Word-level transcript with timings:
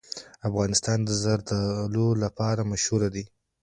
افغانستان 0.49 0.99
د 1.03 1.09
زردالو 1.23 2.07
لپاره 2.23 2.61
مشهور 2.71 3.01
دی. 3.15 3.25